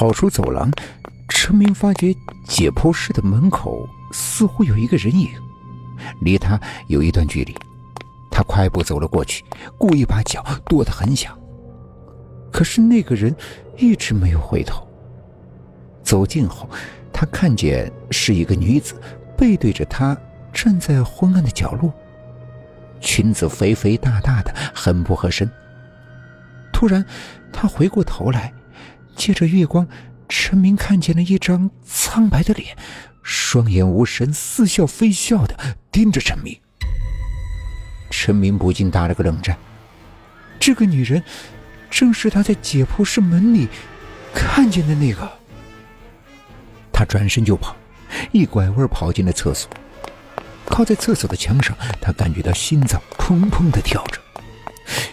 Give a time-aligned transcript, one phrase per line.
[0.00, 0.72] 跑出走廊，
[1.28, 5.28] 陈明发觉解剖室的门口似乎有一个人影，
[6.22, 7.54] 离他有一段距离。
[8.30, 9.44] 他快步走了过去，
[9.76, 11.38] 故意把脚跺得很响。
[12.50, 13.36] 可是那个人
[13.76, 14.88] 一直没有回头。
[16.02, 16.66] 走近后，
[17.12, 18.94] 他看见是一个女子
[19.36, 20.16] 背对着他
[20.50, 21.92] 站在昏暗的角落，
[23.02, 25.46] 裙子肥肥大大的，很不合身。
[26.72, 27.04] 突然，
[27.52, 28.50] 他回过头来，
[29.16, 29.86] 借着月光，
[30.28, 32.76] 陈明看见了一张苍白的脸，
[33.22, 36.58] 双眼无神、似笑非笑的盯着陈明。
[38.10, 39.56] 陈明不禁打了个冷战，
[40.58, 41.22] 这个女人。
[41.90, 43.68] 正是他在解剖室门里
[44.32, 45.28] 看见的那个。
[46.92, 47.74] 他转身就跑，
[48.30, 49.68] 一拐弯跑进了厕所。
[50.66, 54.20] 靠在厕所的墙上，他感觉到心脏砰砰的跳着，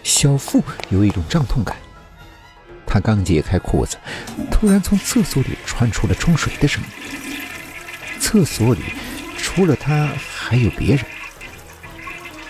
[0.04, 1.76] 小腹有一种胀痛感。
[2.88, 3.98] 他刚解开裤子，
[4.50, 6.90] 突然从厕所里传出了冲水的声音。
[8.20, 8.82] 厕所里
[9.38, 11.05] 除了他还有别人。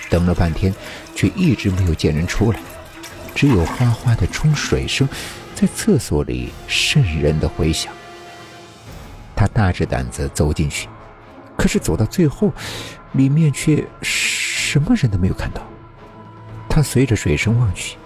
[0.10, 0.74] 等了半天，
[1.14, 2.60] 却一直没有见人出来。
[3.36, 5.08] 只有哗哗的冲水声，
[5.54, 7.92] 在厕所里渗人的回响。
[9.36, 10.88] 他大着胆子走进去，
[11.56, 12.52] 可是走到最后，
[13.12, 15.62] 里面却什么人都没有看到。
[16.70, 17.98] 他随着水声望去，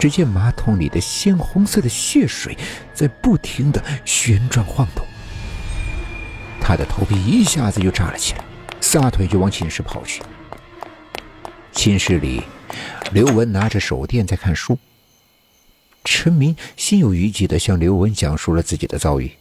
[0.00, 2.56] 只见马桶里的鲜红色的血水
[2.94, 5.06] 在不停的旋转晃动。
[6.58, 8.44] 他的头皮一下子就炸了起来，
[8.80, 10.22] 撒腿就往寝室跑去。
[11.72, 12.42] 寝室里。
[13.12, 14.78] 刘文拿着手电在看书。
[16.04, 19.32] 陈明心有余悸的向刘文讲述了自己的遭遇。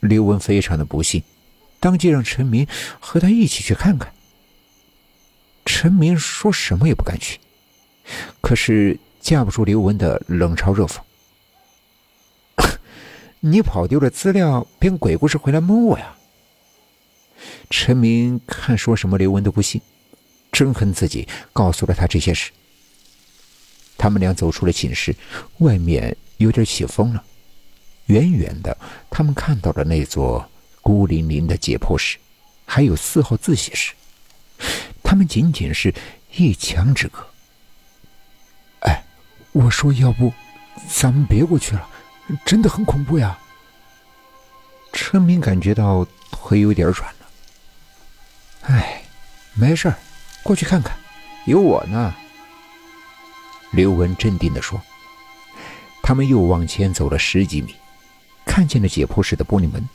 [0.00, 1.22] 刘文非常的不幸，
[1.80, 2.66] 当即让陈明
[3.00, 4.12] 和他一起去看看。
[5.64, 7.40] 陈明说什么也不敢去，
[8.42, 11.00] 可是架不住刘文的冷嘲热讽
[13.40, 16.14] ：“你跑丢了资料，编鬼故事回来蒙我呀？”
[17.68, 19.82] 陈明看说什么刘文都不信，
[20.52, 22.52] 真恨自己告诉了他这些事。
[23.98, 25.12] 他们俩走出了寝室，
[25.58, 27.24] 外面有点起风了。
[28.04, 28.78] 远远的，
[29.10, 30.48] 他们看到了那座
[30.82, 32.16] 孤零零的解剖室，
[32.64, 33.92] 还有四号自习室。
[35.02, 35.92] 他们仅仅是
[36.36, 37.26] 一墙之隔。
[39.56, 40.32] 哎，我说，要不
[40.86, 41.88] 咱们别过去了，
[42.44, 43.38] 真的很恐怖呀。
[44.92, 47.26] 陈明感觉到腿有点软了。
[48.62, 49.02] 哎，
[49.54, 49.96] 没事儿，
[50.42, 50.94] 过去看看，
[51.46, 52.14] 有我呢。
[53.72, 54.80] 刘文镇定地说
[56.02, 57.74] ：“他们又往前走了十几米，
[58.44, 59.86] 看见了解剖室的玻璃门。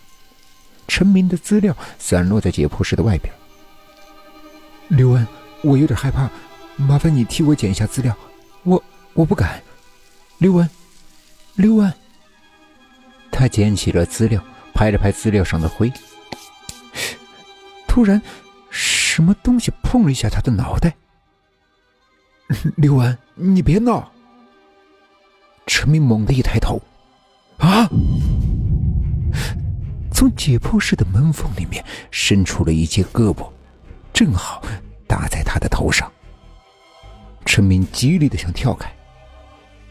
[0.88, 3.34] 陈明的资料散落在解剖室的外边。
[4.90, 5.26] 刘文，
[5.64, 6.30] 我有点害怕，
[6.76, 8.16] 麻烦你替我捡一下资料。
[8.64, 8.84] 我
[9.14, 9.62] 我不敢。
[10.38, 10.70] 刘文，
[11.56, 11.94] 刘文。”
[13.32, 15.92] 他捡起了资料，拍了拍资料上的灰。
[17.88, 18.22] 突然，
[18.70, 20.96] 什么东西碰了一下他的脑袋。
[22.76, 24.12] 刘文，你别闹！
[25.68, 26.82] 陈明猛地一抬头，
[27.58, 27.88] 啊！
[30.14, 33.50] 从解剖室的门缝里面伸出了一截胳膊，
[34.14, 34.62] 正好
[35.08, 36.12] 打在他的头上。
[37.46, 38.94] 陈明极力的想跳开，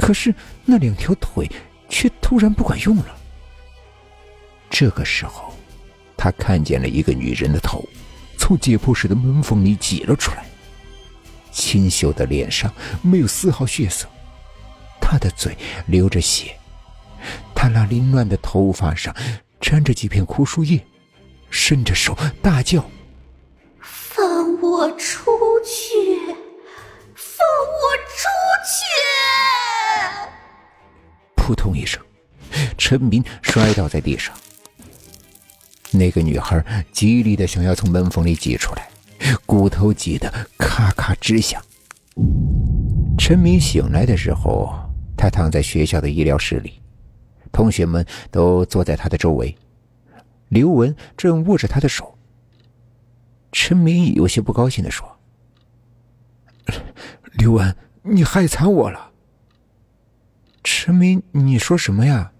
[0.01, 0.35] 可是
[0.65, 1.49] 那两条腿
[1.89, 3.17] 却突然不管用了。
[4.71, 5.53] 这个时候，
[6.17, 7.87] 他看见了一个女人的头
[8.39, 10.45] 从解剖室的门缝里挤了出来。
[11.53, 12.73] 清秀的脸上
[13.03, 14.09] 没有丝毫血色，
[15.01, 15.57] 她的嘴
[15.87, 16.57] 流着血，
[17.55, 19.15] 她那凌乱的头发上
[19.61, 20.83] 沾着几片枯树叶，
[21.51, 22.89] 伸着手大叫
[23.83, 25.31] ：“放我出
[25.65, 26.00] 去！
[31.51, 32.01] 扑通一声，
[32.79, 34.33] 陈明摔倒在地上。
[35.91, 38.89] 那个女孩极力的想要从门缝里挤出来。
[39.45, 41.61] 骨头挤得咔咔直响。
[43.19, 44.73] 陈明醒来的时候，
[45.17, 46.81] 他躺在学校的医疗室里，
[47.51, 49.53] 同学们都坐在他的周围。
[50.51, 52.17] 刘文正握着他的手。
[53.51, 55.19] 陈明有些不高兴的说
[57.35, 59.10] ：“刘文，你害惨我了。”
[60.63, 62.33] 陈明，你说什么呀？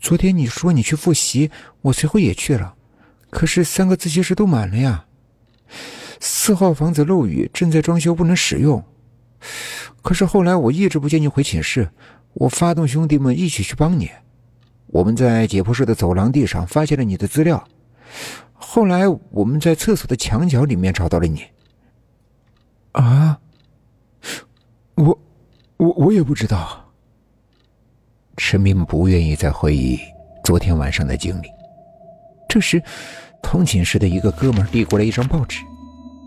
[0.00, 1.50] 昨天你说你去复习，
[1.82, 2.74] 我随后也去了，
[3.28, 5.04] 可是三个自习室都满了呀。
[6.20, 8.82] 四号房子漏雨，正在装修，不能使用。
[10.02, 11.90] 可是后来我一直不见你回寝室，
[12.32, 14.10] 我发动兄弟们一起去帮你。
[14.86, 17.62] 我们在解剖室的走廊地上发现了你的资料，
[18.54, 21.44] 后来我们在厕所的墙角里面找到了你。
[22.92, 23.38] 啊！
[24.94, 25.18] 我
[25.76, 26.89] 我我也不知道。
[28.42, 30.00] 陈明不愿意再回忆
[30.42, 31.48] 昨天晚上的经历。
[32.48, 32.82] 这时，
[33.40, 35.60] 同寝室的一个哥们递过来一张报纸，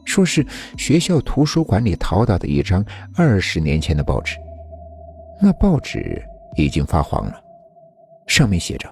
[0.05, 0.45] 说是
[0.77, 4.37] 学校图书馆里淘到的一张二十年前的报纸。
[5.41, 6.23] 那报纸
[6.55, 7.41] 已经发黄了，
[8.25, 8.87] 上面写着：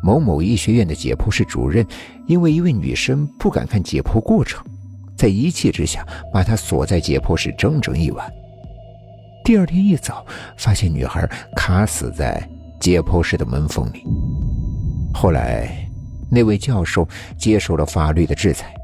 [0.00, 1.84] 某某医学院的解剖室主任
[2.28, 4.64] 因为一位女生不敢看解剖过程，
[5.16, 8.32] 在一气之下把她锁在解剖室整整一晚。
[9.42, 10.24] 第二天一早，
[10.56, 11.26] 发现女孩
[11.56, 12.40] 卡死在
[12.80, 14.04] 解剖室的门缝里。
[15.12, 15.88] 后来，
[16.30, 18.74] 那位教授接受了法律的制裁。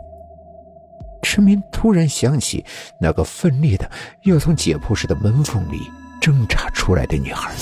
[1.22, 2.64] 陈明突然想起
[3.00, 3.90] 那个奋力的
[4.24, 5.80] 要从解剖室的门缝里
[6.20, 7.52] 挣扎出来的女孩。